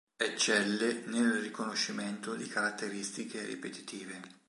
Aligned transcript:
Eccelle 0.17 1.03
nel 1.05 1.31
riconoscimento 1.41 2.33
di 2.33 2.47
caratteristiche 2.47 3.45
ripetitive. 3.45 4.39